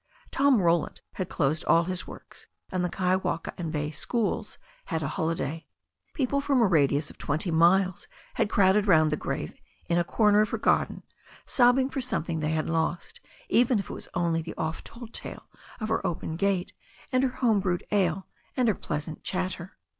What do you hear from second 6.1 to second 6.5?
People